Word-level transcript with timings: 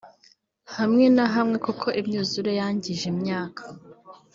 hamwe 0.75 1.05
na 1.15 1.25
hamwe 1.35 1.57
koko 1.65 1.87
imyuzure 2.01 2.51
yangije 2.59 3.05
imyaka 3.13 3.63